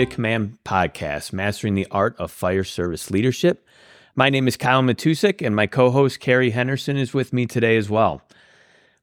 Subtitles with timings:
[0.00, 3.66] Of Command podcast, Mastering the Art of Fire Service Leadership.
[4.14, 7.76] My name is Kyle Matusik, and my co host, Carrie Henderson, is with me today
[7.76, 8.22] as well.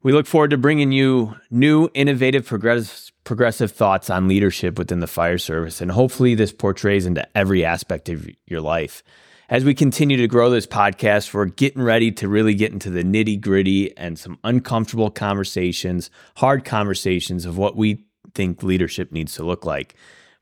[0.02, 5.08] We look forward to bringing you new, innovative, progressive, progressive thoughts on leadership within the
[5.08, 9.04] fire service, and hopefully, this portrays into every aspect of your life.
[9.50, 13.04] As we continue to grow this podcast, we're getting ready to really get into the
[13.04, 19.44] nitty gritty and some uncomfortable conversations, hard conversations of what we think leadership needs to
[19.44, 19.96] look like.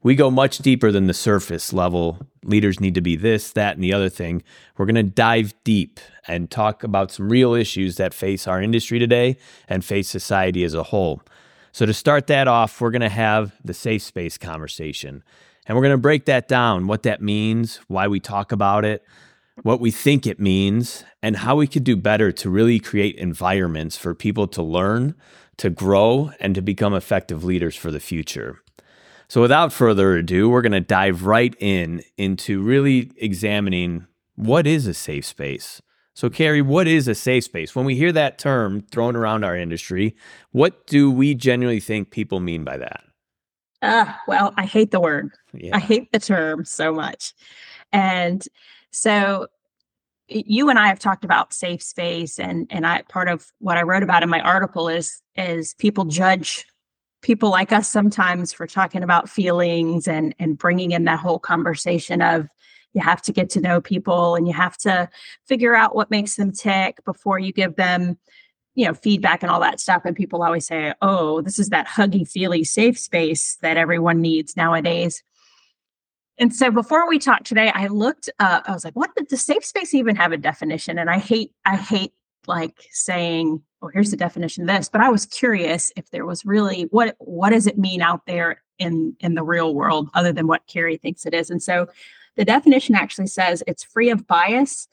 [0.06, 2.28] We go much deeper than the surface level.
[2.44, 4.44] Leaders need to be this, that, and the other thing.
[4.78, 9.00] We're going to dive deep and talk about some real issues that face our industry
[9.00, 9.38] today
[9.68, 11.24] and face society as a whole.
[11.72, 15.24] So, to start that off, we're going to have the safe space conversation.
[15.66, 19.04] And we're going to break that down what that means, why we talk about it,
[19.64, 23.98] what we think it means, and how we could do better to really create environments
[23.98, 25.16] for people to learn,
[25.58, 28.62] to grow, and to become effective leaders for the future.
[29.28, 34.88] So, without further ado, we're going to dive right in into really examining what is
[34.88, 35.82] a safe space.
[36.14, 37.76] So, Carrie, what is a safe space?
[37.76, 40.16] When we hear that term thrown around our industry,
[40.52, 43.02] what do we genuinely think people mean by that?
[43.82, 45.30] Uh, well, I hate the word.
[45.54, 45.76] Yeah.
[45.76, 47.34] I hate the term so much.
[47.92, 48.44] And
[48.92, 49.48] so
[50.28, 53.84] you and I have talked about safe space and and I part of what I
[53.84, 56.66] wrote about in my article is is people judge
[57.26, 62.22] people like us sometimes for talking about feelings and and bringing in that whole conversation
[62.22, 62.48] of
[62.94, 65.10] you have to get to know people and you have to
[65.48, 68.16] figure out what makes them tick before you give them
[68.76, 70.04] you know feedback and all that stuff.
[70.06, 74.56] And people always say oh this is that huggy feely safe space that everyone needs
[74.56, 75.24] nowadays.
[76.38, 79.16] And so before we talked today i looked up i was like what?
[79.16, 81.00] Did the safe space even have a definition?
[81.00, 82.14] And i hate i hate
[82.48, 86.46] like saying oh here's the definition of this but i was curious if there was
[86.46, 90.48] really what what does it mean out there in in the real world other than
[90.48, 91.88] what carrie thinks it is and so
[92.36, 94.88] the definition actually says it's free of bias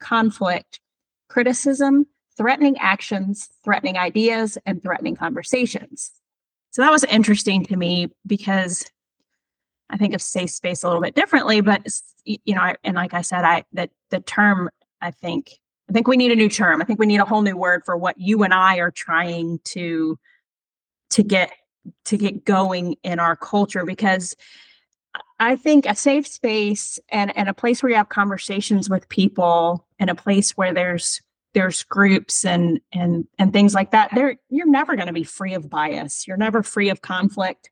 [0.00, 0.80] conflict
[1.28, 6.12] criticism threatening actions, threatening ideas, and threatening conversations.
[6.70, 8.84] So that was interesting to me because
[9.88, 11.86] I think of safe space a little bit differently, but
[12.24, 14.68] you know, and like I said, I that the term
[15.00, 15.52] I think
[15.88, 16.82] I think we need a new term.
[16.82, 19.60] I think we need a whole new word for what you and I are trying
[19.64, 20.18] to
[21.10, 21.52] to get
[22.06, 24.34] to get going in our culture because
[25.38, 29.86] I think a safe space and, and a place where you have conversations with people
[29.98, 31.20] and a place where there's
[31.54, 35.54] there's groups and and and things like that there you're never going to be free
[35.54, 37.70] of bias you're never free of conflict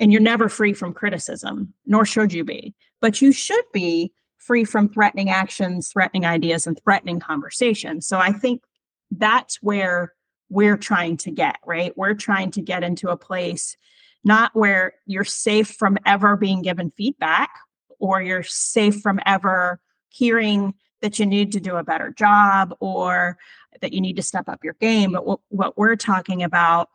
[0.00, 4.12] and you're never free from criticism nor should you be but you should be
[4.44, 8.62] free from threatening actions threatening ideas and threatening conversations so i think
[9.10, 10.12] that's where
[10.50, 13.76] we're trying to get right we're trying to get into a place
[14.24, 17.50] not where you're safe from ever being given feedback
[17.98, 23.36] or you're safe from ever hearing that you need to do a better job or
[23.80, 25.12] that you need to step up your game.
[25.12, 26.88] But what, what we're talking about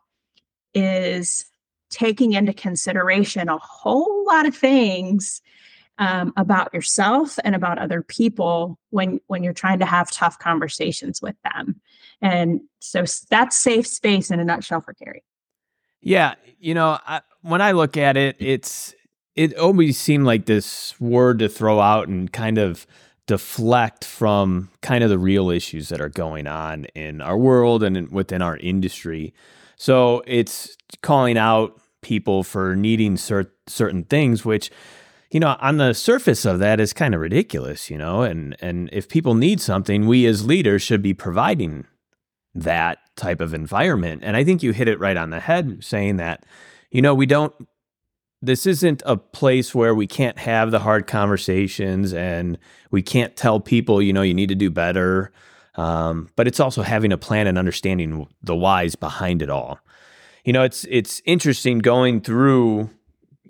[0.74, 1.46] is
[1.90, 5.40] taking into consideration a whole lot of things
[5.98, 11.20] um, about yourself and about other people when when you're trying to have tough conversations
[11.20, 11.80] with them
[12.20, 15.24] and so that's safe space in a nutshell for Carrie.
[16.00, 18.94] Yeah, you know, I, when I look at it, it's
[19.34, 22.86] it always seemed like this word to throw out and kind of
[23.26, 27.96] deflect from kind of the real issues that are going on in our world and
[27.96, 29.34] in, within our industry.
[29.76, 34.70] So it's calling out people for needing cert- certain things, which
[35.30, 38.22] you know on the surface of that is kind of ridiculous, you know.
[38.22, 41.86] And and if people need something, we as leaders should be providing
[42.54, 44.22] that type of environment.
[44.24, 46.44] And I think you hit it right on the head, saying that
[46.90, 47.54] you know we don't
[48.40, 52.56] this isn't a place where we can't have the hard conversations and
[52.90, 55.32] we can't tell people, you know, you need to do better.
[55.74, 59.80] Um, but it's also having a plan and understanding the whys behind it all.
[60.44, 62.90] You know, it's it's interesting going through,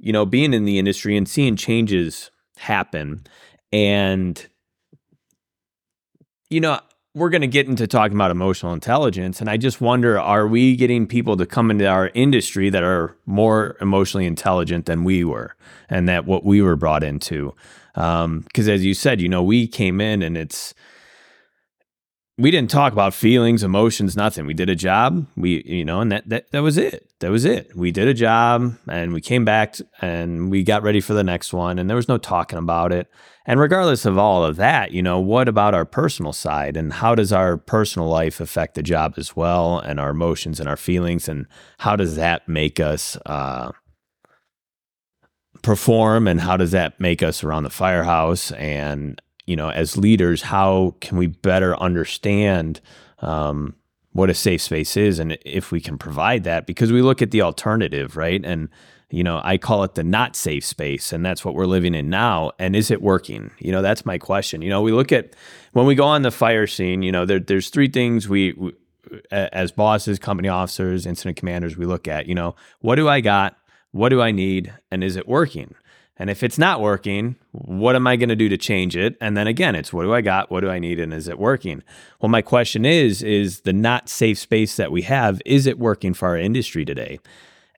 [0.01, 3.25] you know, being in the industry and seeing changes happen.
[3.73, 4.47] And
[6.51, 6.81] you know,
[7.15, 9.41] we're going to get into talking about emotional intelligence.
[9.41, 13.17] And I just wonder are we getting people to come into our industry that are
[13.27, 15.55] more emotionally intelligent than we were
[15.89, 17.55] and that what we were brought into?
[17.95, 20.75] Because um, as you said, you know, we came in and it's,
[22.39, 24.47] we didn't talk about feelings, emotions, nothing.
[24.47, 25.27] We did a job.
[25.37, 27.11] We, you know, and that, that that was it.
[27.19, 27.75] That was it.
[27.77, 31.53] We did a job and we came back and we got ready for the next
[31.53, 33.11] one and there was no talking about it.
[33.45, 37.17] And regardless of all of that, you know, what about our personal side and how
[37.17, 41.29] does our personal life affect the job as well and our emotions and our feelings
[41.29, 41.47] and
[41.79, 43.73] how does that make us uh,
[45.63, 50.43] perform and how does that make us around the firehouse and you know as leaders
[50.43, 52.81] how can we better understand
[53.21, 53.75] um,
[54.13, 56.67] what a safe space is and if we can provide that?
[56.67, 58.45] Because we look at the alternative right?
[58.45, 58.69] And
[59.11, 62.11] you know i call it the not safe space and that's what we're living in
[62.11, 62.53] now.
[62.59, 63.51] And is it working?
[63.59, 64.61] You know that's my question.
[64.61, 65.35] You know we look at
[65.73, 68.73] when we go on the fire scene you know there, there's three things we, we
[69.31, 73.57] as bosses company officers incident commanders we look at you know what do i got?
[73.93, 74.75] What do i need?
[74.91, 75.75] And is it working
[76.19, 79.17] and if it's not working, what am I going to do to change it?
[79.21, 80.51] And then again, it's what do I got?
[80.51, 80.99] What do I need?
[80.99, 81.83] And is it working?
[82.21, 86.15] Well, my question is, is the not safe space that we have, is it working
[86.15, 87.21] for our industry today?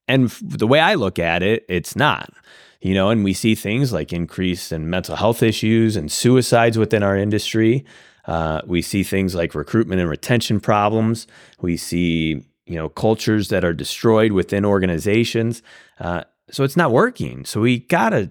[0.08, 2.32] And the way I look at it, it's not.
[2.80, 7.02] You know, and we see things like increase in mental health issues and suicides within
[7.02, 7.84] our industry.
[8.24, 11.26] Uh, we see things like recruitment and retention problems.
[11.60, 15.62] We see, you know, cultures that are destroyed within organizations.
[15.98, 17.44] Uh, so it's not working.
[17.44, 18.30] So we got to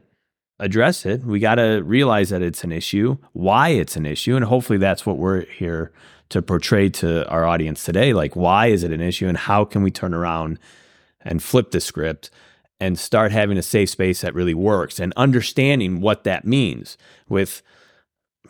[0.59, 1.23] address it.
[1.23, 4.35] We got to realize that it's an issue, why it's an issue.
[4.35, 5.91] And hopefully that's what we're here
[6.29, 8.13] to portray to our audience today.
[8.13, 10.59] Like, why is it an issue and how can we turn around
[11.21, 12.29] and flip the script
[12.79, 17.61] and start having a safe space that really works and understanding what that means with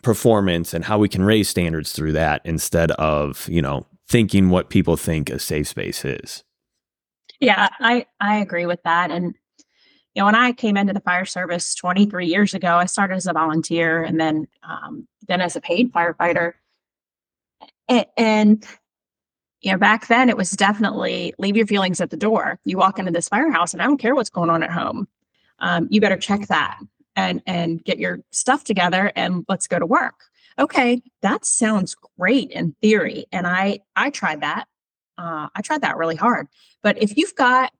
[0.02, 4.70] performance and how we can raise standards through that instead of, you know, thinking what
[4.70, 6.44] people think a safe space is.
[7.40, 9.34] Yeah, I I agree with that and
[10.14, 13.26] you know, when I came into the fire service 23 years ago, I started as
[13.26, 16.54] a volunteer and then um, then as a paid firefighter.
[17.88, 18.66] And, and
[19.60, 22.58] you know, back then it was definitely leave your feelings at the door.
[22.64, 25.06] You walk into this firehouse, and I don't care what's going on at home.
[25.60, 26.78] Um, you better check that
[27.14, 30.14] and and get your stuff together and let's go to work.
[30.58, 34.64] Okay, that sounds great in theory, and I I tried that.
[35.18, 36.48] Uh, I tried that really hard.
[36.82, 37.72] But if you've got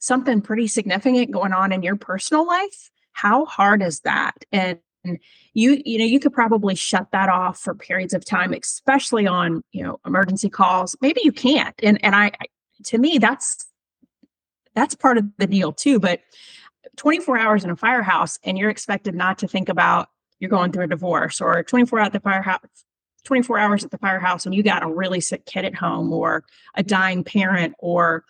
[0.00, 4.34] something pretty significant going on in your personal life, how hard is that?
[4.50, 4.80] And
[5.54, 9.64] you you know you could probably shut that off for periods of time especially on
[9.72, 12.30] you know emergency calls maybe you can't and and i
[12.84, 13.66] to me that's
[14.74, 16.20] that's part of the deal too but
[16.96, 20.08] 24 hours in a firehouse and you're expected not to think about
[20.38, 22.60] you're going through a divorce or 24 at the firehouse
[23.24, 26.44] 24 hours at the firehouse and you got a really sick kid at home or
[26.74, 28.24] a dying parent or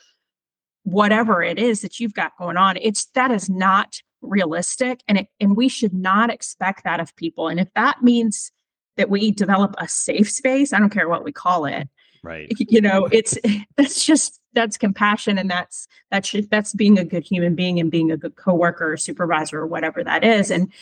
[0.85, 5.29] whatever it is that you've got going on it's that is not realistic and it,
[5.41, 8.53] and we should not expect that of people and if that means
[8.97, 11.89] that we develop a safe space i don't care what we call it
[12.23, 12.53] right.
[12.59, 13.39] you know it's
[13.77, 18.11] that's just that's compassion and that's that's that's being a good human being and being
[18.11, 20.73] a good coworker or supervisor or whatever that is and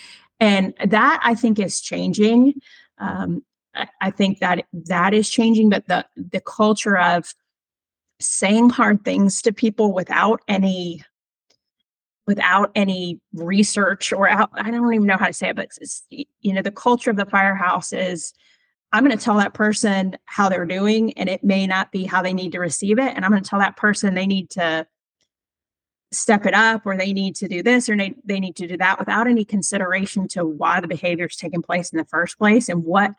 [0.40, 2.54] and that i think is changing
[2.98, 7.34] um, I, I think that that is changing but the the culture of
[8.20, 11.04] saying hard things to people without any
[12.26, 15.70] without any research or out, I don't even know how to say it, but
[16.10, 18.34] you know, the culture of the firehouse is
[18.92, 22.22] I'm going to tell that person how they're doing, and it may not be how
[22.22, 23.14] they need to receive it.
[23.14, 24.86] And I'm going to tell that person they need to
[26.12, 28.76] step it up or they need to do this or they, they need to do
[28.78, 32.68] that without any consideration to why the behavior is taking place in the first place
[32.70, 33.12] and what,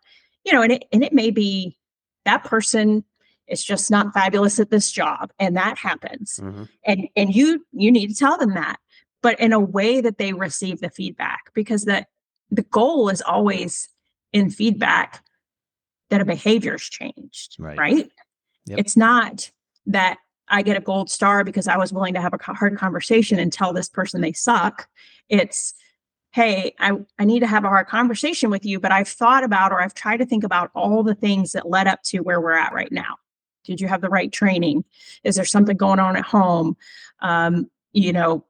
[0.44, 1.78] you know, and it, and it may be
[2.26, 3.04] that person
[3.50, 6.64] it's just not fabulous at this job and that happens mm-hmm.
[6.86, 8.78] and and you you need to tell them that
[9.22, 12.06] but in a way that they receive the feedback because the
[12.52, 13.90] the goal is always
[14.32, 15.24] in feedback
[16.10, 18.12] that a behavior has changed right, right?
[18.68, 18.80] Yep.
[18.80, 19.52] it's not
[19.88, 23.40] that i get a gold star because i was willing to have a hard conversation
[23.40, 24.88] and tell this person they suck
[25.28, 25.74] it's
[26.32, 29.72] hey I, I need to have a hard conversation with you but i've thought about
[29.72, 32.52] or i've tried to think about all the things that led up to where we're
[32.52, 33.16] at right now
[33.64, 34.84] did you have the right training?
[35.24, 36.76] Is there something going on at home?
[37.22, 38.46] Um, you know,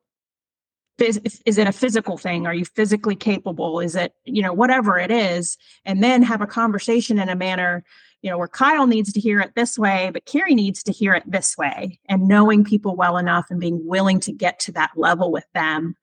[1.00, 2.46] is, it a physical thing?
[2.46, 3.80] Are you physically capable?
[3.80, 5.58] Is it, you know, whatever it is?
[5.86, 7.84] And then have a conversation in a manner,
[8.22, 11.14] you know, where Kyle needs to hear it this way, but Carrie needs to hear
[11.14, 12.00] it this way.
[12.08, 15.96] And knowing people well enough and being willing to get to that level with them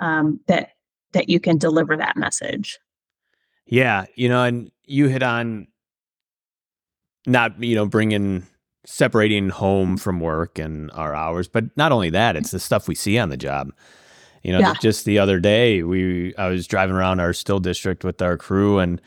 [0.00, 0.70] um, that
[1.12, 2.78] that you can deliver that message.
[3.66, 5.68] Yeah, you know, and you hit on
[7.28, 8.46] not you know bringing
[8.84, 12.94] separating home from work and our hours but not only that it's the stuff we
[12.94, 13.72] see on the job.
[14.42, 14.74] You know yeah.
[14.80, 18.78] just the other day we i was driving around our still district with our crew
[18.78, 19.00] and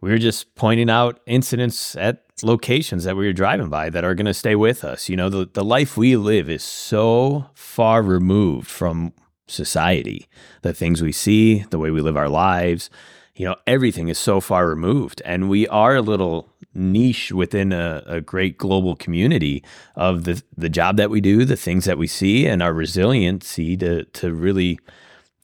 [0.00, 4.14] we were just pointing out incidents at locations that we were driving by that are
[4.14, 5.08] going to stay with us.
[5.08, 9.12] You know the, the life we live is so far removed from
[9.46, 10.28] society.
[10.62, 12.90] The things we see the way we live our lives
[13.34, 18.02] you know everything is so far removed and we are a little niche within a,
[18.06, 19.62] a, great global community
[19.94, 23.76] of the the job that we do, the things that we see, and our resiliency
[23.76, 24.78] to to really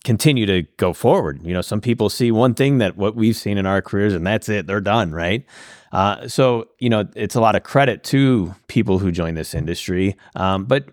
[0.05, 1.41] continue to go forward.
[1.45, 4.27] You know, some people see one thing that what we've seen in our careers, and
[4.27, 5.45] that's it; they're done, right?
[5.93, 10.17] Uh, so you know, it's a lot of credit to people who join this industry,
[10.35, 10.89] um, but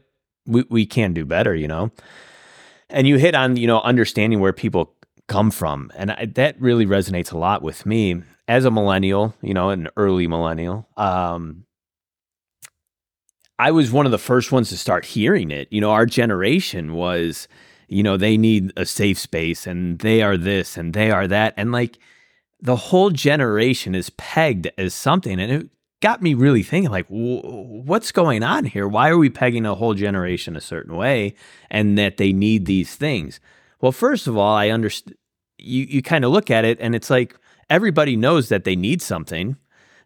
[0.46, 1.56] we we can do better.
[1.56, 1.92] You know,
[2.90, 4.94] and you hit on you know understanding where people
[5.28, 9.34] come from, and I, that really resonates a lot with me as a millennial.
[9.42, 10.88] You know, an early millennial.
[10.98, 11.66] Um,
[13.60, 15.68] I was one of the first ones to start hearing it.
[15.72, 17.48] You know, our generation was
[17.88, 21.54] you know, they need a safe space and they are this and they are that.
[21.58, 21.98] And like
[22.60, 25.40] the whole generation is pegged as something.
[25.40, 25.70] And it
[26.02, 28.88] got me really thinking, like, what's going on here?
[28.88, 31.34] Why are we pegging a whole generation a certain way
[31.70, 33.40] and that they need these things?
[33.82, 35.18] Well, first of all, I understand
[35.58, 37.36] you, you kind of look at it and it's like
[37.70, 39.58] everybody knows that they need something.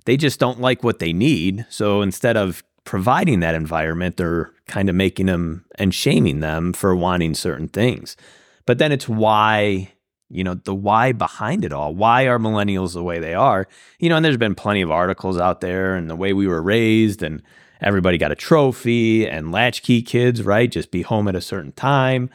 [0.05, 1.65] They just don't like what they need.
[1.69, 6.95] So instead of providing that environment, they're kind of making them and shaming them for
[6.95, 8.17] wanting certain things.
[8.65, 9.93] But then it's why,
[10.29, 11.93] you know, the why behind it all.
[11.93, 13.67] Why are millennials the way they are?
[13.99, 16.61] You know, and there's been plenty of articles out there and the way we were
[16.61, 17.43] raised and
[17.81, 20.71] everybody got a trophy and latchkey kids, right?
[20.71, 22.29] Just be home at a certain time.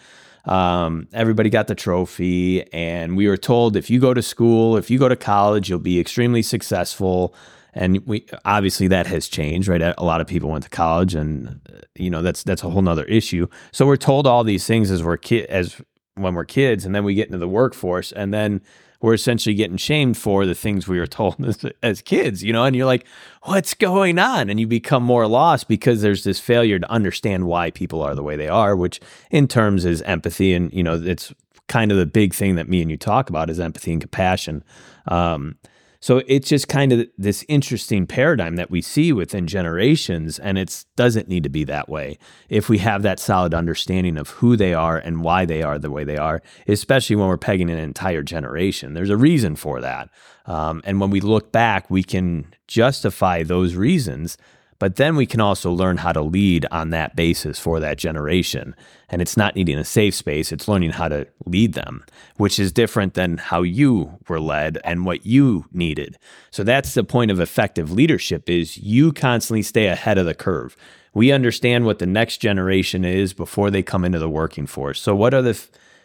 [0.46, 4.90] Um, everybody got the trophy, and we were told if you go to school, if
[4.90, 7.34] you go to college, you'll be extremely successful.
[7.74, 9.82] And we obviously that has changed right?
[9.82, 12.80] A lot of people went to college and uh, you know that's that's a whole
[12.80, 13.48] nother issue.
[13.70, 15.78] So we're told all these things as we're ki- as
[16.14, 18.62] when we're kids and then we get into the workforce and then
[19.00, 22.64] we're essentially getting shamed for the things we were told as, as kids you know?
[22.64, 23.06] And you're like
[23.42, 24.50] what's going on?
[24.50, 28.22] And you become more lost because there's this failure to understand why people are the
[28.22, 29.00] way they are which
[29.30, 30.54] in terms is empathy.
[30.54, 31.32] And you know it's
[31.68, 34.62] kind of the big thing that me and you talk about is empathy and compassion.
[35.08, 35.56] Um,
[36.00, 40.84] so it's just kind of this interesting paradigm that we see within generations, and it
[40.96, 42.18] doesn't need to be that way.
[42.48, 45.90] If we have that solid understanding of who they are and why they are the
[45.90, 50.10] way they are, especially when we're pegging an entire generation, there's a reason for that.
[50.46, 54.36] Um, and when we look back, we can justify those reasons
[54.78, 58.74] but then we can also learn how to lead on that basis for that generation.
[59.08, 62.04] And it's not needing a safe space, it's learning how to lead them,
[62.36, 66.18] which is different than how you were led and what you needed.
[66.50, 70.76] So that's the point of effective leadership is you constantly stay ahead of the curve.
[71.14, 75.00] We understand what the next generation is before they come into the working force.
[75.00, 75.58] So what are the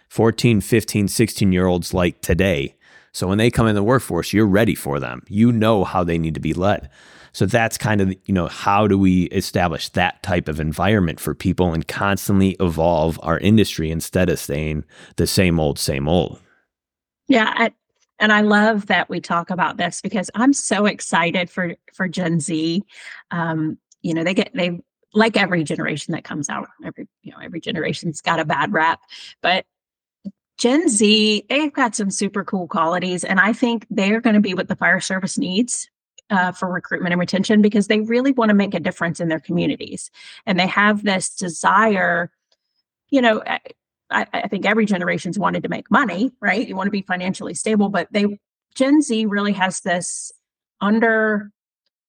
[0.08, 2.75] 14, 15, 16 year olds like today?
[3.12, 5.24] So when they come in the workforce, you're ready for them.
[5.28, 6.90] You know how they need to be led.
[7.34, 11.34] So that's kind of, you know, how do we establish that type of environment for
[11.34, 14.84] people and constantly evolve our industry instead of staying
[15.16, 16.40] the same old, same old?
[17.28, 17.54] Yeah.
[17.56, 17.72] I,
[18.20, 22.40] and I love that we talk about this because I'm so excited for for Gen
[22.40, 22.84] Z.
[23.32, 24.80] Um, you know, they get they
[25.14, 26.68] like every generation that comes out.
[26.86, 29.02] Every you know, every generation's got a bad rap,
[29.42, 29.66] but
[30.60, 34.40] Gen Z, they've got some super cool qualities, and I think they are going to
[34.40, 35.90] be what the fire service needs
[36.32, 39.40] uh, for recruitment and retention because they really want to make a difference in their
[39.40, 40.10] communities.
[40.46, 42.32] And they have this desire
[43.12, 43.60] you know I,
[44.34, 46.68] I think every generation's wanted to make money right?
[46.68, 48.40] You want to be financially stable but they
[48.74, 50.32] gen z really has this
[50.80, 51.52] under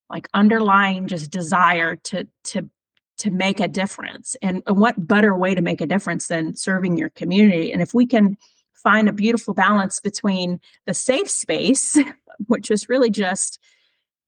[0.09, 2.69] like underlying just desire to to
[3.15, 4.35] to make a difference.
[4.41, 7.71] And, and what better way to make a difference than serving your community?
[7.71, 8.37] And if we can
[8.73, 11.97] find a beautiful balance between the safe space
[12.47, 13.59] which is really just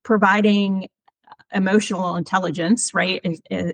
[0.05, 0.87] providing
[1.53, 3.21] emotional intelligence, right?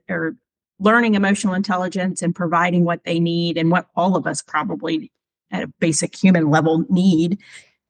[0.09, 0.35] Or
[0.79, 5.11] learning emotional intelligence and providing what they need and what all of us probably
[5.51, 7.37] at a basic human level need.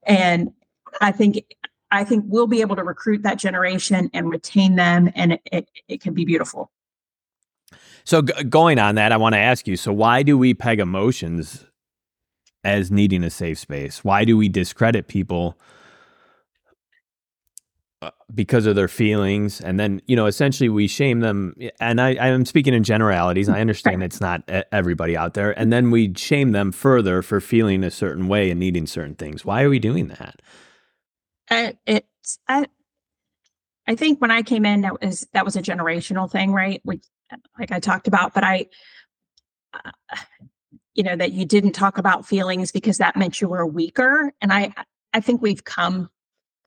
[0.05, 0.49] And
[0.99, 1.45] I think
[1.91, 5.69] I think we'll be able to recruit that generation and retain them, and it, it,
[5.89, 6.71] it can be beautiful.
[8.05, 10.79] So, g- going on that, I want to ask you so, why do we peg
[10.79, 11.65] emotions
[12.63, 14.05] as needing a safe space?
[14.05, 15.57] Why do we discredit people
[18.33, 19.61] because of their feelings.
[19.61, 21.55] And then you know essentially we shame them.
[21.79, 23.49] And i i'm speaking in generalities.
[23.49, 25.57] I understand it's not everybody out there.
[25.57, 29.45] And then we shame them further for feeling a certain way and needing certain things.
[29.45, 30.41] Why are we doing that?
[31.49, 32.65] Uh, it's i
[33.87, 36.81] i think when i came in that was that was a generational thing right?
[36.83, 37.03] Which
[37.57, 38.67] like i talked about but i
[39.73, 39.91] uh,
[40.93, 44.33] you know that you didn't talk about feelings because that meant you were weaker.
[44.41, 44.73] And i
[45.13, 46.09] i think we've come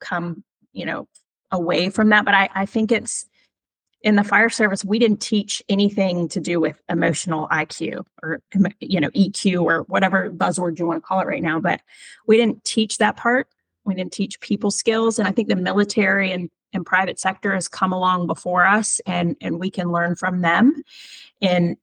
[0.00, 1.08] come you know
[1.50, 2.24] away from that.
[2.24, 3.26] But I, I think it's
[4.04, 8.42] in the fire service, we didn't teach anything to do with emotional IQ or
[8.80, 11.58] you know EQ or whatever buzzword you want to call it right now.
[11.58, 11.80] But
[12.26, 13.48] we didn't teach that part.
[13.84, 17.66] We didn't teach people skills, and I think the military and and private sector has
[17.66, 20.82] come along before us, and and we can learn from them,
[21.40, 21.78] and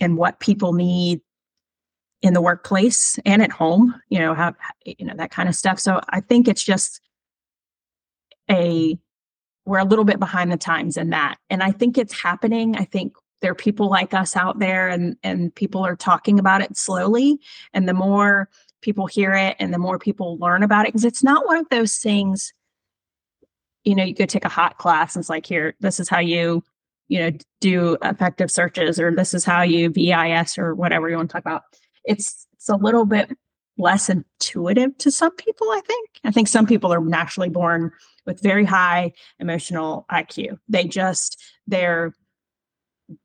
[0.00, 1.20] and what people need
[2.22, 5.78] in the workplace and at home, you know, how you know that kind of stuff.
[5.78, 7.00] So I think it's just
[8.50, 8.98] a
[9.66, 11.36] we're a little bit behind the times in that.
[11.48, 12.76] And I think it's happening.
[12.76, 16.62] I think there are people like us out there and and people are talking about
[16.62, 17.38] it slowly
[17.72, 18.48] and the more
[18.82, 21.68] people hear it and the more people learn about it because it's not one of
[21.70, 22.52] those things
[23.84, 26.18] you know you could take a hot class and it's like here this is how
[26.18, 26.62] you
[27.08, 27.30] you know
[27.60, 31.42] do effective searches or this is how you vis or whatever you want to talk
[31.42, 31.62] about
[32.04, 33.36] it's it's a little bit
[33.78, 37.90] less intuitive to some people i think i think some people are naturally born
[38.26, 42.12] with very high emotional iq they just they're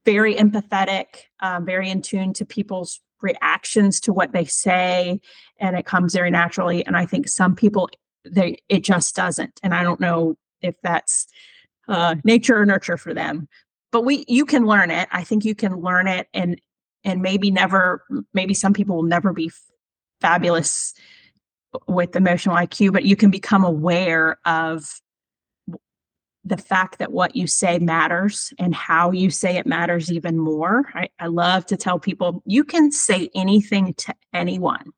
[0.05, 1.05] very empathetic,
[1.41, 5.19] um, very in tune to people's reactions to what they say,
[5.59, 6.85] and it comes very naturally.
[6.85, 7.89] And I think some people,
[8.25, 9.59] they it just doesn't.
[9.63, 11.27] And I don't know if that's
[11.87, 13.47] uh, nature or nurture for them.
[13.91, 15.07] But we, you can learn it.
[15.11, 16.59] I think you can learn it, and
[17.03, 19.51] and maybe never, maybe some people will never be
[20.21, 20.93] fabulous
[21.87, 25.01] with emotional IQ, but you can become aware of
[26.45, 30.85] the fact that what you say matters and how you say it matters even more.
[30.93, 34.91] I, I, love to tell people you can say anything to anyone.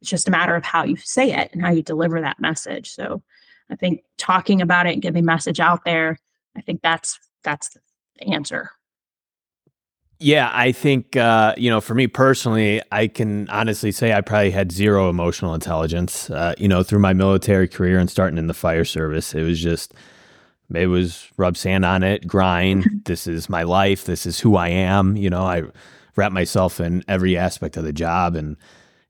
[0.00, 2.90] It's just a matter of how you say it and how you deliver that message.
[2.90, 3.22] So
[3.70, 6.18] I think talking about it, getting the message out there,
[6.56, 7.76] I think that's that's
[8.18, 8.70] the answer.
[10.24, 14.52] Yeah, I think uh, you know, for me personally, I can honestly say I probably
[14.52, 16.30] had zero emotional intelligence.
[16.30, 19.60] Uh, you know, through my military career and starting in the fire service, it was
[19.60, 19.92] just
[20.74, 22.86] it was rub sand on it, grind.
[23.04, 24.06] this is my life.
[24.06, 25.14] This is who I am.
[25.14, 25.64] You know, I
[26.16, 28.34] wrap myself in every aspect of the job.
[28.34, 28.56] And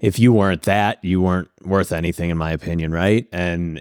[0.01, 3.29] if you weren't that, you weren't worth anything, in my opinion, right?
[3.31, 3.81] And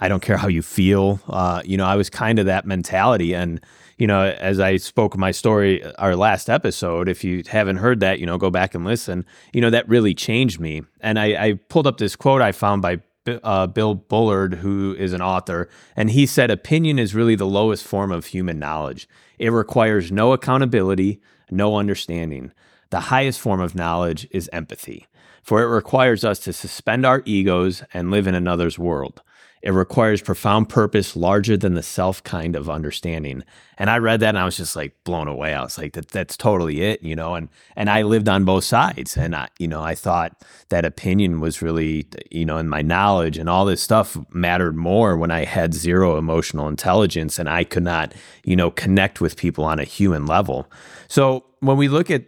[0.00, 1.20] I don't care how you feel.
[1.28, 3.34] Uh, you know, I was kind of that mentality.
[3.34, 3.60] And,
[3.98, 8.18] you know, as I spoke my story, our last episode, if you haven't heard that,
[8.18, 9.24] you know, go back and listen.
[9.52, 10.82] You know, that really changed me.
[11.00, 15.12] And I, I pulled up this quote I found by uh, Bill Bullard, who is
[15.12, 19.08] an author, and he said opinion is really the lowest form of human knowledge.
[19.38, 21.20] It requires no accountability,
[21.50, 22.52] no understanding.
[22.90, 25.06] The highest form of knowledge is empathy,
[25.42, 29.22] for it requires us to suspend our egos and live in another's world.
[29.64, 33.42] It requires profound purpose larger than the self kind of understanding.
[33.78, 35.54] And I read that and I was just like blown away.
[35.54, 38.64] I was like, that, that's totally it, you know, and, and I lived on both
[38.64, 39.16] sides.
[39.16, 43.38] And I, you know, I thought that opinion was really, you know, and my knowledge
[43.38, 47.84] and all this stuff mattered more when I had zero emotional intelligence and I could
[47.84, 48.12] not,
[48.44, 50.70] you know, connect with people on a human level.
[51.08, 52.26] So when we look at,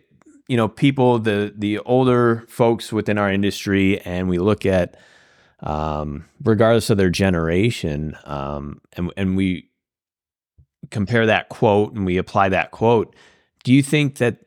[0.48, 4.96] you know, people, the, the older folks within our industry, and we look at,
[5.60, 8.16] um, regardless of their generation.
[8.24, 9.70] Um, and, and we
[10.90, 13.14] compare that quote and we apply that quote.
[13.64, 14.38] Do you think that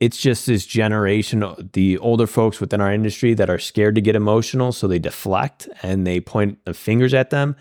[0.00, 4.16] it's just this generation, the older folks within our industry that are scared to get
[4.16, 7.56] emotional, so they deflect and they point the fingers at them?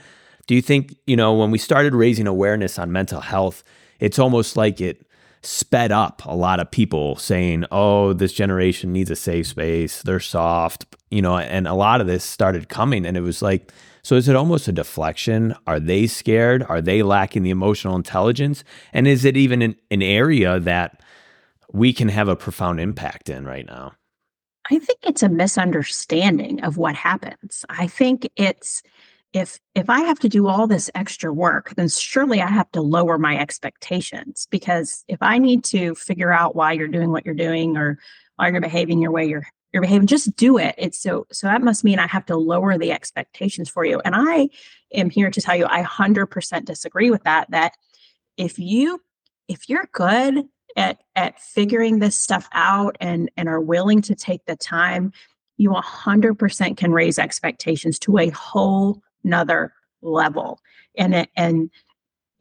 [0.48, 3.64] Do you think, you know, when we started raising awareness on mental health,
[4.00, 5.03] it's almost like it
[5.44, 10.02] sped up a lot of people saying, "Oh, this generation needs a safe space.
[10.02, 13.72] They're soft," you know, and a lot of this started coming and it was like
[14.04, 15.56] so is it almost a deflection?
[15.66, 16.64] Are they scared?
[16.68, 18.64] Are they lacking the emotional intelligence?
[18.92, 21.02] And is it even an, an area that
[21.72, 23.94] we can have a profound impact in right now?
[24.70, 27.66] I think it's a misunderstanding of what happens.
[27.70, 28.84] I think it's
[29.34, 32.82] if if i have to do all this extra work then surely i have to
[32.82, 37.36] lower my expectations because if i need to figure out why you're doing what you're
[37.36, 37.98] doing or
[38.36, 40.76] why you're behaving your way you're you're behaving just do it.
[40.78, 44.00] It's so so that must mean i have to lower the expectations for you.
[44.06, 44.50] And i
[44.94, 47.74] am here to tell you i 100% disagree with that that
[48.38, 49.02] if you
[49.48, 54.46] if you're good at at figuring this stuff out and and are willing to take
[54.46, 55.12] the time
[55.58, 60.60] you 100% can raise expectations to a whole another level.
[60.98, 61.70] And and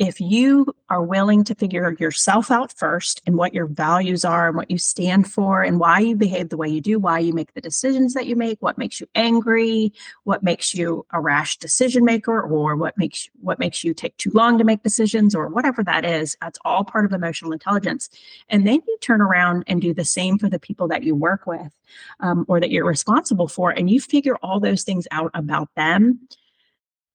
[0.03, 4.57] if you are willing to figure yourself out first and what your values are and
[4.57, 7.55] what you stand for and why you behave the way you do, why you make
[7.55, 9.93] the decisions that you make, what makes you angry,
[10.25, 14.33] what makes you a rash decision maker, or what makes what makes you take too
[14.35, 18.09] long to make decisions, or whatever that is, that's all part of emotional intelligence.
[18.49, 21.47] And then you turn around and do the same for the people that you work
[21.47, 21.71] with
[22.19, 26.27] um, or that you're responsible for, and you figure all those things out about them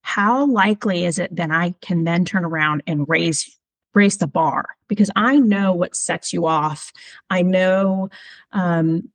[0.08, 3.54] how likely is it that I can then turn around and raise
[3.92, 6.94] raise the bar because I know what sets you off.
[7.28, 8.08] I know
[8.52, 9.10] um,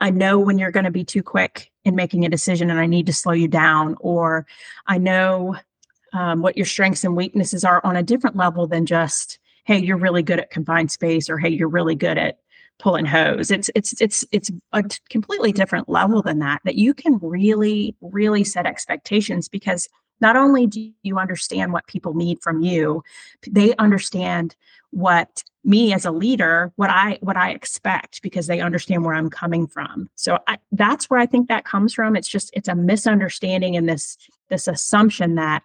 [0.00, 2.86] I know when you're going to be too quick in making a decision and I
[2.86, 4.44] need to slow you down, or
[4.88, 5.54] I know
[6.12, 9.96] um, what your strengths and weaknesses are on a different level than just, hey, you're
[9.96, 12.40] really good at confined space, or hey, you're really good at
[12.78, 13.50] pulling hose.
[13.50, 16.60] It's it's it's it's a completely different level than that.
[16.64, 19.88] That you can really really set expectations because
[20.20, 23.02] not only do you understand what people need from you,
[23.46, 24.56] they understand
[24.90, 29.28] what me as a leader what i what i expect because they understand where i'm
[29.28, 32.74] coming from so I, that's where i think that comes from it's just it's a
[32.74, 34.16] misunderstanding and this
[34.48, 35.64] this assumption that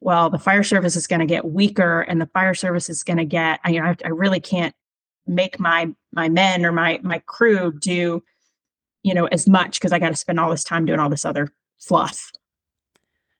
[0.00, 3.16] well the fire service is going to get weaker and the fire service is going
[3.16, 4.74] to get I, you know, I, I really can't
[5.26, 8.22] make my my men or my my crew do
[9.02, 11.24] you know as much because i got to spend all this time doing all this
[11.24, 12.32] other fluff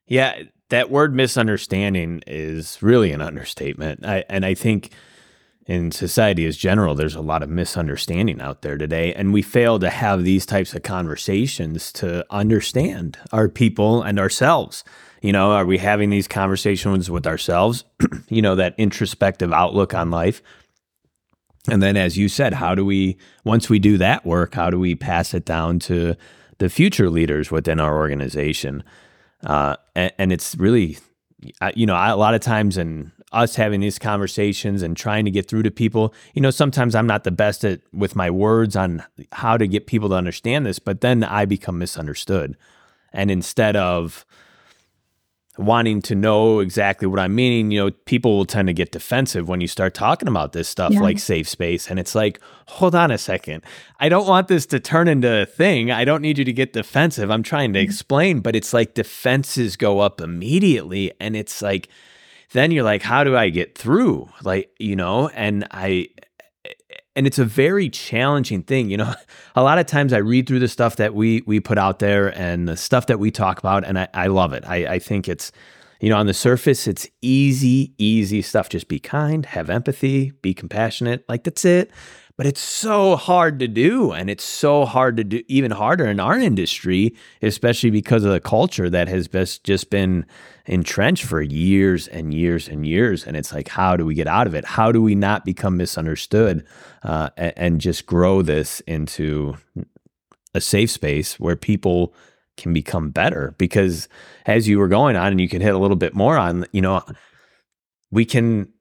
[0.07, 4.91] yeah that word misunderstanding is really an understatement I, and i think
[5.67, 9.13] in society as general, there's a lot of misunderstanding out there today.
[9.13, 14.83] And we fail to have these types of conversations to understand our people and ourselves.
[15.21, 17.85] You know, are we having these conversations with ourselves?
[18.27, 20.41] you know, that introspective outlook on life.
[21.69, 24.79] And then, as you said, how do we, once we do that work, how do
[24.79, 26.15] we pass it down to
[26.57, 28.83] the future leaders within our organization?
[29.45, 30.97] Uh, and, and it's really,
[31.75, 35.47] you know, a lot of times in us having these conversations and trying to get
[35.47, 36.13] through to people.
[36.33, 39.87] You know, sometimes I'm not the best at with my words on how to get
[39.87, 42.57] people to understand this, but then I become misunderstood.
[43.13, 44.25] And instead of
[45.57, 49.49] wanting to know exactly what I'm meaning, you know, people will tend to get defensive
[49.49, 51.01] when you start talking about this stuff yeah.
[51.01, 51.89] like safe space.
[51.89, 53.63] And it's like, hold on a second.
[53.99, 55.91] I don't want this to turn into a thing.
[55.91, 57.29] I don't need you to get defensive.
[57.29, 57.89] I'm trying to mm-hmm.
[57.89, 61.11] explain, but it's like defenses go up immediately.
[61.19, 61.89] And it's like,
[62.53, 64.29] then you're like, how do I get through?
[64.43, 66.09] Like, you know, and I,
[67.15, 68.89] and it's a very challenging thing.
[68.89, 69.13] You know,
[69.55, 72.37] a lot of times I read through the stuff that we we put out there
[72.37, 74.63] and the stuff that we talk about, and I, I love it.
[74.65, 75.51] I, I think it's,
[76.01, 78.69] you know, on the surface, it's easy, easy stuff.
[78.69, 81.23] Just be kind, have empathy, be compassionate.
[81.29, 81.91] Like that's it.
[82.37, 84.11] But it's so hard to do.
[84.11, 88.39] And it's so hard to do, even harder in our industry, especially because of the
[88.39, 90.25] culture that has best just been
[90.65, 93.27] entrenched for years and years and years.
[93.27, 94.65] And it's like, how do we get out of it?
[94.65, 96.65] How do we not become misunderstood
[97.03, 99.55] uh, and, and just grow this into
[100.55, 102.15] a safe space where people
[102.61, 103.55] can become better?
[103.57, 104.07] Because
[104.45, 106.81] as you were going on, and you can hit a little bit more on, you
[106.81, 107.01] know,
[108.11, 108.71] we can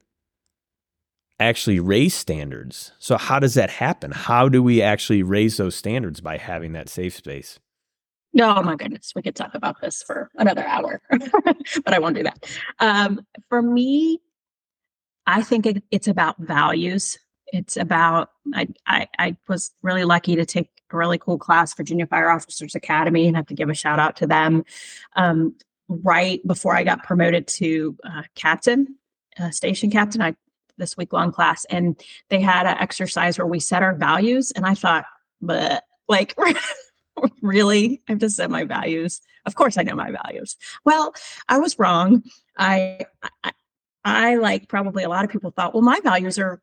[1.38, 2.92] actually raise standards.
[2.98, 4.12] So, how does that happen?
[4.12, 7.58] How do we actually raise those standards by having that safe space?
[8.40, 12.22] Oh my goodness, we could talk about this for another hour, but I won't do
[12.22, 12.46] that.
[12.78, 14.20] Um, for me,
[15.26, 17.18] I think it, it's about values.
[17.52, 22.06] It's about I, I, I was really lucky to take a really cool class, Virginia
[22.06, 24.64] Fire Officers Academy, and I have to give a shout out to them.
[25.16, 25.54] Um,
[25.88, 28.96] right before I got promoted to uh, captain,
[29.38, 30.34] uh, station captain, I
[30.78, 32.00] this week long class, and
[32.30, 35.04] they had an exercise where we set our values, and I thought,
[35.40, 36.34] but like
[37.42, 38.02] really?
[38.08, 39.20] I have to set my values.
[39.46, 40.56] Of course I know my values.
[40.84, 41.14] Well,
[41.48, 42.22] I was wrong.
[42.58, 43.00] I,
[43.44, 43.52] I,
[44.04, 46.60] I like probably a lot of people thought, well, my values are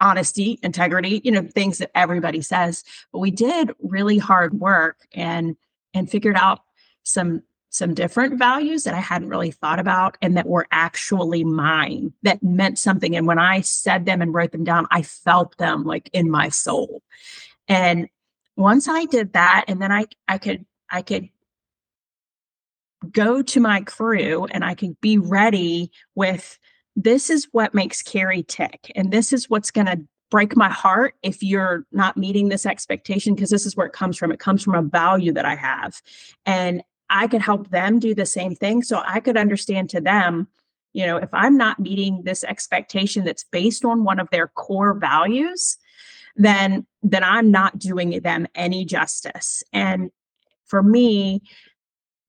[0.00, 2.84] honesty, integrity, you know, things that everybody says.
[3.12, 5.56] But we did really hard work and
[5.94, 6.60] and figured out
[7.02, 12.14] some some different values that I hadn't really thought about and that were actually mine
[12.22, 13.14] that meant something.
[13.14, 16.48] And when I said them and wrote them down, I felt them like in my
[16.48, 17.02] soul.
[17.68, 18.08] And
[18.56, 21.28] once I did that, and then I I could I could
[23.10, 26.58] go to my crew and I could be ready with
[26.96, 31.14] this is what makes Carrie tick, and this is what's going to break my heart
[31.22, 34.32] if you're not meeting this expectation because this is where it comes from.
[34.32, 36.00] It comes from a value that I have,
[36.46, 38.82] and I could help them do the same thing.
[38.82, 40.48] So I could understand to them,
[40.92, 44.94] you know, if I'm not meeting this expectation that's based on one of their core
[44.94, 45.76] values,
[46.34, 49.62] then then I'm not doing them any justice.
[49.72, 50.10] And
[50.66, 51.42] for me,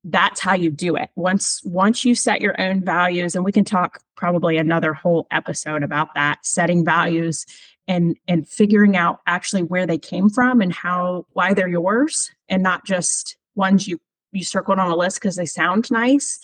[0.03, 1.09] that's how you do it.
[1.15, 5.83] Once once you set your own values, and we can talk probably another whole episode
[5.83, 7.45] about that, setting values
[7.87, 12.63] and and figuring out actually where they came from and how why they're yours and
[12.63, 13.99] not just ones you
[14.31, 16.39] you circled on a list because they sound nice.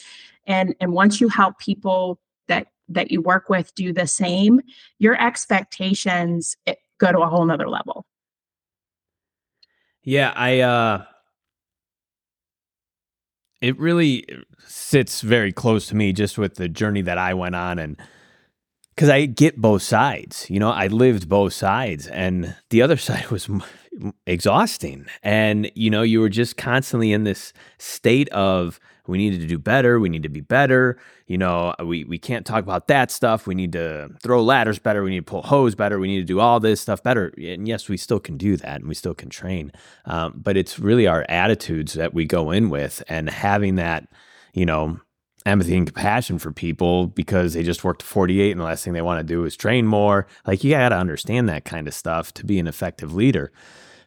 [0.48, 4.62] And and once you help people that that you work with do the same,
[5.00, 6.56] your expectations
[6.98, 8.06] go to a whole nother level.
[10.04, 11.06] Yeah, I uh
[13.64, 14.26] it really
[14.68, 17.98] sits very close to me just with the journey that I went on and
[18.98, 20.50] cuz I get both sides.
[20.50, 23.50] You know, I lived both sides and the other side was
[24.26, 25.06] exhausting.
[25.22, 29.60] And, you know, you were just constantly in this state of, we needed to do
[29.60, 30.00] better.
[30.00, 30.98] We need to be better.
[31.28, 33.46] You know, we, we can't talk about that stuff.
[33.46, 35.04] We need to throw ladders better.
[35.04, 36.00] We need to pull hose better.
[36.00, 37.34] We need to do all this stuff better.
[37.38, 39.74] And yes, we still can do that and we still can train.
[40.06, 44.08] Um, but it's really our attitudes that we go in with and having that,
[44.54, 45.00] you know,
[45.46, 49.02] empathy and compassion for people because they just worked 48 and the last thing they
[49.02, 50.28] want to do is train more.
[50.46, 53.52] Like you got to understand that kind of stuff to be an effective leader.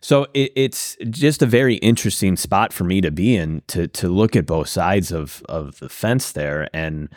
[0.00, 4.08] So it, it's just a very interesting spot for me to be in to to
[4.08, 7.08] look at both sides of of the fence there and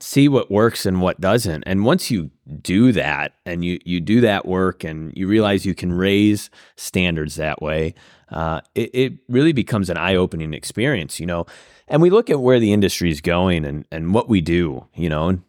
[0.00, 1.62] see what works and what doesn't.
[1.66, 2.30] And once you
[2.62, 7.36] do that and you you do that work and you realize you can raise standards
[7.36, 7.94] that way,
[8.30, 11.20] uh, it, it really becomes an eye opening experience.
[11.20, 11.46] You know,
[11.90, 15.10] and we look at where the industry is going and, and what we do, you
[15.10, 15.40] know,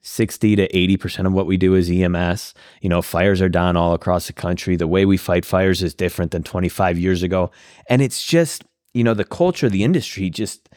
[0.00, 2.54] 60 to 80% of what we do is EMS.
[2.80, 4.76] You know, fires are down all across the country.
[4.76, 7.50] The way we fight fires is different than 25 years ago.
[7.90, 10.67] And it's just, you know, the culture of the industry just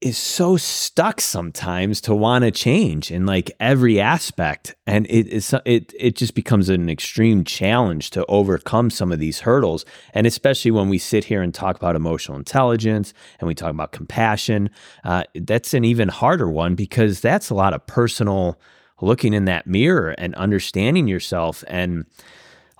[0.00, 5.54] is so stuck sometimes to want to change in like every aspect and it is
[5.66, 9.84] it it just becomes an extreme challenge to overcome some of these hurdles
[10.14, 13.92] and especially when we sit here and talk about emotional intelligence and we talk about
[13.92, 14.70] compassion
[15.04, 18.58] uh, that's an even harder one because that's a lot of personal
[19.02, 22.06] looking in that mirror and understanding yourself and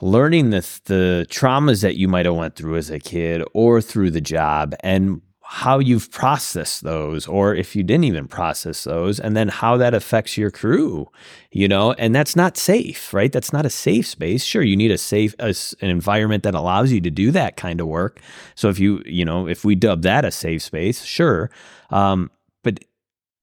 [0.00, 4.11] learning the the traumas that you might have went through as a kid or through
[4.11, 5.20] the job and
[5.52, 9.92] how you've processed those or if you didn't even process those and then how that
[9.92, 11.08] affects your crew
[11.50, 11.92] you know?
[11.94, 13.32] And that's not safe right?
[13.32, 14.44] That's not a safe space.
[14.44, 17.80] Sure you need a safe a, an environment that allows you to do that kind
[17.80, 18.20] of work.
[18.54, 21.50] So if you you know if we dub that a safe space sure.
[21.90, 22.30] Um,
[22.62, 22.78] but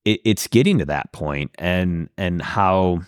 [0.06, 3.02] it, it's getting to that point and and how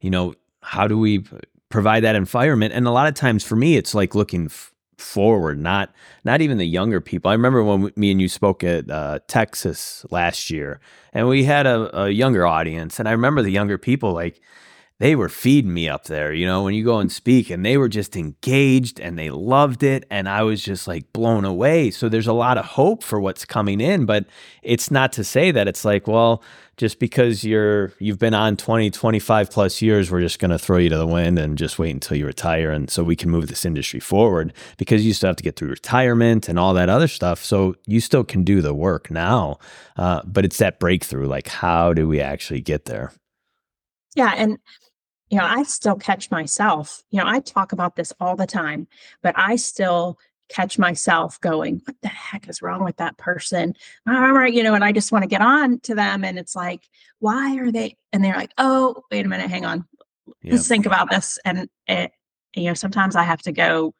[0.00, 1.24] you know how do we
[1.68, 2.74] provide that environment?
[2.74, 4.73] And a lot of times for me it's like looking f-
[5.04, 5.92] forward not
[6.24, 7.30] not even the younger people.
[7.30, 10.80] I remember when me and you spoke at uh, texas last year
[11.12, 14.40] and we had a, a, younger audience and i remember the younger people like
[15.00, 17.76] they were feeding me up there you know when you go and speak and they
[17.76, 21.90] were just engaged and they loved it and i was just like blown away.
[21.90, 24.26] So there's a lot of hope for what's coming in but
[24.62, 26.42] it's not to say that it's like well
[26.76, 30.78] just because you're you've been on 20 25 plus years we're just going to throw
[30.78, 33.46] you to the wind and just wait until you retire and so we can move
[33.46, 37.08] this industry forward because you still have to get through retirement and all that other
[37.08, 39.58] stuff so you still can do the work now
[39.96, 43.12] uh, but it's that breakthrough like how do we actually get there?
[44.14, 44.58] Yeah and
[45.30, 48.86] you know i still catch myself you know i talk about this all the time
[49.22, 53.74] but i still catch myself going, what the heck is wrong with that person?
[54.08, 56.24] All right, you know, and I just want to get on to them.
[56.24, 57.96] And it's like, why are they?
[58.12, 59.86] And they're like, oh, wait a minute, hang on.
[60.42, 60.52] Yep.
[60.52, 61.38] Let's think about this.
[61.44, 62.12] And it,
[62.54, 63.94] you know, sometimes I have to go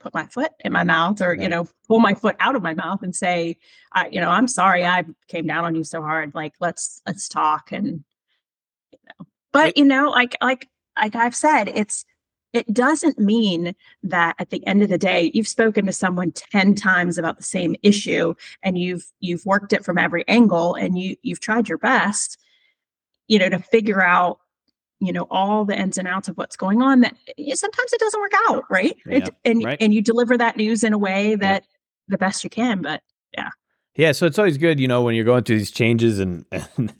[0.00, 1.40] put my foot in my mouth or, right.
[1.40, 3.56] you know, pull my foot out of my mouth and say,
[3.92, 6.34] I, you know, I'm sorry I came down on you so hard.
[6.34, 7.72] Like, let's, let's talk.
[7.72, 8.04] And,
[9.64, 12.04] but, you know, like, like, like I've said, it's,
[12.56, 16.74] it doesn't mean that at the end of the day you've spoken to someone 10
[16.74, 21.16] times about the same issue and you've you've worked it from every angle and you
[21.22, 22.38] you've tried your best
[23.28, 24.38] you know to figure out
[25.00, 28.00] you know all the ins and outs of what's going on that eh, sometimes it
[28.00, 29.78] doesn't work out right yeah, it, and right.
[29.80, 31.68] and you deliver that news in a way that yeah.
[32.08, 33.02] the best you can but
[33.36, 33.50] yeah
[33.96, 36.94] yeah so it's always good you know when you're going through these changes and, and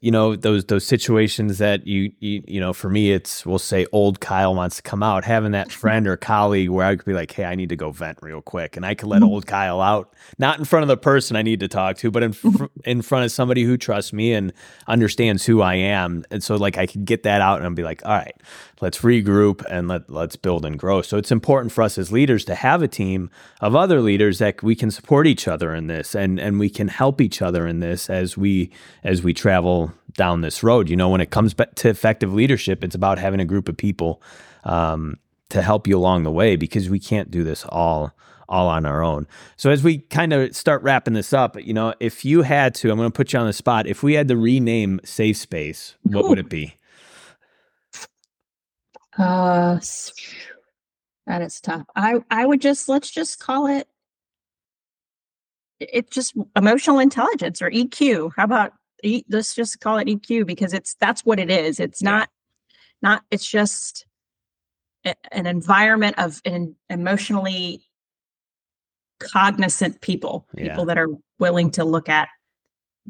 [0.00, 3.86] you know those those situations that you, you you know for me it's we'll say
[3.90, 7.14] old Kyle wants to come out having that friend or colleague where I could be
[7.14, 9.30] like hey I need to go vent real quick and I could let mm-hmm.
[9.30, 12.22] old Kyle out not in front of the person I need to talk to but
[12.22, 12.66] in fr- mm-hmm.
[12.84, 14.52] in front of somebody who trusts me and
[14.86, 17.82] understands who I am and so like I could get that out and I'll be
[17.82, 18.36] like all right
[18.80, 22.44] let's regroup and let let's build and grow so it's important for us as leaders
[22.44, 23.30] to have a team
[23.60, 26.86] of other leaders that we can support each other in this and and we can
[26.86, 28.70] help each other in this as we
[29.02, 29.87] as we travel
[30.18, 30.90] down this road.
[30.90, 34.20] You know, when it comes to effective leadership, it's about having a group of people
[34.64, 35.16] um,
[35.48, 38.12] to help you along the way because we can't do this all
[38.50, 39.26] all on our own.
[39.56, 42.90] So as we kind of start wrapping this up, you know, if you had to,
[42.90, 43.86] I'm going to put you on the spot.
[43.86, 46.28] If we had to rename Safe Space, what Ooh.
[46.28, 46.74] would it be?
[49.18, 49.80] Uh,
[51.26, 51.84] that is tough.
[51.96, 53.88] I I would just let's just call it.
[55.80, 58.30] It's just emotional intelligence or EQ.
[58.36, 58.74] How about
[59.28, 61.80] let's just call it EQ because it's that's what it is.
[61.80, 62.10] It's yeah.
[62.10, 62.28] not
[63.02, 64.06] not it's just
[65.04, 67.82] a, an environment of an emotionally
[69.18, 70.68] cognizant people, yeah.
[70.68, 71.08] people that are
[71.38, 72.28] willing to look at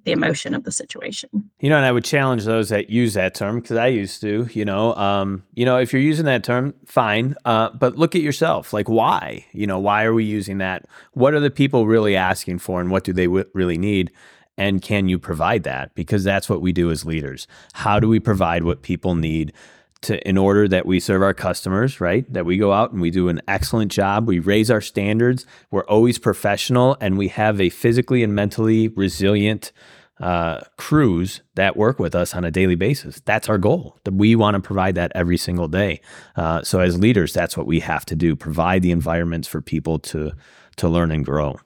[0.04, 1.28] the emotion of the situation.
[1.60, 4.48] You know, and I would challenge those that use that term because I used to.
[4.52, 8.22] You know, um, you know, if you're using that term, fine, uh, but look at
[8.22, 8.72] yourself.
[8.72, 9.46] Like, why?
[9.52, 10.86] You know, why are we using that?
[11.12, 14.12] What are the people really asking for, and what do they w- really need?
[14.58, 15.94] And can you provide that?
[15.94, 17.46] Because that's what we do as leaders.
[17.74, 19.54] How do we provide what people need?
[20.02, 22.32] to in order that we serve our customers, right?
[22.32, 24.28] That we go out and we do an excellent job.
[24.28, 25.46] We raise our standards.
[25.70, 29.72] We're always professional, and we have a physically and mentally resilient
[30.20, 33.20] uh, crews that work with us on a daily basis.
[33.24, 33.98] That's our goal.
[34.04, 36.00] That we want to provide that every single day.
[36.36, 39.98] Uh, so as leaders, that's what we have to do: provide the environments for people
[40.00, 40.32] to
[40.76, 41.58] to learn and grow.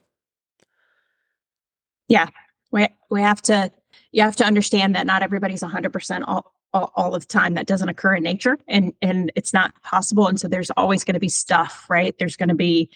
[2.08, 2.28] Yeah,
[2.72, 3.70] we we have to.
[4.10, 7.54] You have to understand that not everybody's 100% all, all, all of the time.
[7.54, 11.14] That doesn't occur in nature and and it's not possible and so there's always going
[11.14, 12.14] to be stuff right?
[12.18, 12.90] There's going to be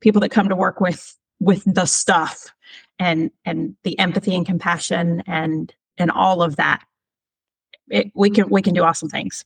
[0.00, 2.46] people that come to work with with the stuff
[2.98, 6.82] and and the empathy and compassion and and all of that.
[7.88, 9.44] It, we can we can do awesome things.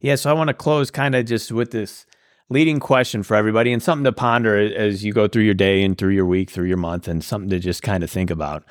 [0.00, 2.04] Yeah so i want to close kind of just with this
[2.50, 5.96] leading question for everybody and something to ponder as you go through your day and
[5.96, 8.64] through your week through your month and something to just kind of think about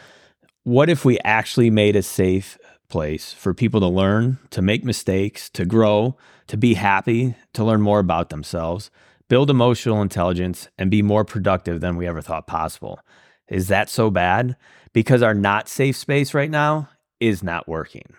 [0.63, 2.57] what if we actually made a safe
[2.89, 6.15] place for people to learn, to make mistakes, to grow,
[6.47, 8.91] to be happy, to learn more about themselves,
[9.29, 12.99] build emotional intelligence, and be more productive than we ever thought possible.
[13.47, 14.55] Is that so bad?
[14.93, 18.13] Because our not safe space right now is not working.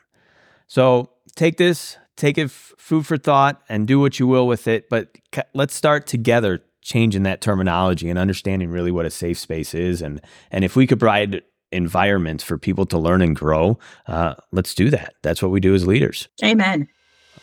[0.66, 4.66] So take this, take it f- food for thought, and do what you will with
[4.66, 4.88] it.
[4.90, 5.16] But
[5.54, 10.02] let's start together changing that terminology and understanding really what a safe space is.
[10.02, 11.42] And, and if we could provide
[11.74, 15.14] environment for people to learn and grow, uh, let's do that.
[15.22, 16.28] That's what we do as leaders.
[16.42, 16.88] Amen.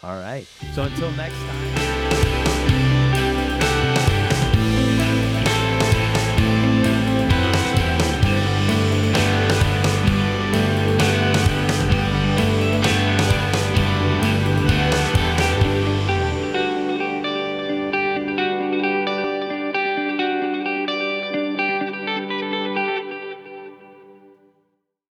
[0.04, 0.48] All right.
[0.74, 1.81] So until next time.